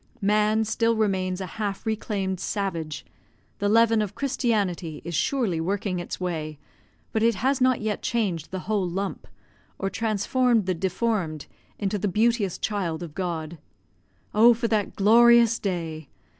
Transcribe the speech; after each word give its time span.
Man 0.19 0.65
still 0.65 0.95
remains 0.95 1.41
a 1.41 1.45
half 1.61 1.85
reclaimed 1.85 2.39
savage; 2.39 3.05
the 3.59 3.69
leaven 3.69 4.01
of 4.01 4.15
Christianity 4.15 4.99
is 5.05 5.13
surely 5.13 5.61
working 5.61 5.99
its 5.99 6.19
way, 6.19 6.57
but 7.11 7.21
it 7.21 7.35
has 7.35 7.61
not 7.61 7.81
yet 7.81 8.01
changed 8.01 8.49
the 8.49 8.61
whole 8.61 8.89
lump, 8.89 9.27
or 9.77 9.91
transformed 9.91 10.65
the 10.65 10.73
deformed 10.73 11.45
into 11.77 11.99
the 11.99 12.07
beauteous 12.07 12.57
child 12.57 13.03
of 13.03 13.13
God. 13.13 13.59
Oh, 14.33 14.55
for 14.55 14.67
that 14.69 14.95
glorious 14.95 15.59
day! 15.59 16.09